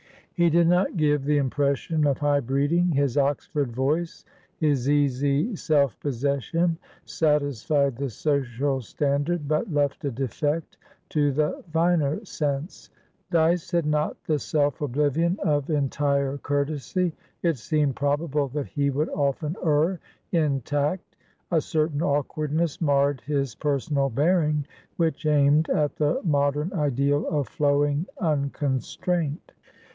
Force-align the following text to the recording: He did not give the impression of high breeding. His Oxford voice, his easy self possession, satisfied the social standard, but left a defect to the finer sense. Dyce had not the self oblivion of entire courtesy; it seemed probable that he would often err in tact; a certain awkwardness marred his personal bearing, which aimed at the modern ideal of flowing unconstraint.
He 0.33 0.49
did 0.49 0.67
not 0.67 0.97
give 0.97 1.25
the 1.25 1.37
impression 1.37 2.07
of 2.07 2.17
high 2.17 2.39
breeding. 2.39 2.87
His 2.89 3.15
Oxford 3.15 3.71
voice, 3.71 4.25
his 4.57 4.89
easy 4.89 5.55
self 5.55 5.99
possession, 5.99 6.79
satisfied 7.05 7.95
the 7.97 8.09
social 8.09 8.81
standard, 8.81 9.47
but 9.47 9.71
left 9.71 10.03
a 10.03 10.09
defect 10.09 10.77
to 11.09 11.31
the 11.31 11.63
finer 11.71 12.25
sense. 12.25 12.89
Dyce 13.29 13.69
had 13.69 13.85
not 13.85 14.17
the 14.23 14.39
self 14.39 14.81
oblivion 14.81 15.37
of 15.43 15.69
entire 15.69 16.39
courtesy; 16.39 17.13
it 17.43 17.59
seemed 17.59 17.95
probable 17.95 18.47
that 18.47 18.65
he 18.69 18.89
would 18.89 19.09
often 19.09 19.55
err 19.63 19.99
in 20.31 20.61
tact; 20.61 21.15
a 21.51 21.61
certain 21.61 22.01
awkwardness 22.01 22.81
marred 22.81 23.21
his 23.21 23.53
personal 23.53 24.09
bearing, 24.09 24.65
which 24.97 25.27
aimed 25.27 25.69
at 25.69 25.97
the 25.97 26.19
modern 26.23 26.73
ideal 26.73 27.27
of 27.27 27.47
flowing 27.47 28.07
unconstraint. 28.19 29.51